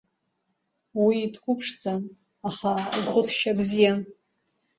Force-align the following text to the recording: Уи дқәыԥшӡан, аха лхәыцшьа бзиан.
Уи 1.03 1.17
дқәыԥшӡан, 1.33 2.03
аха 2.47 2.71
лхәыцшьа 2.99 3.53
бзиан. 3.57 3.99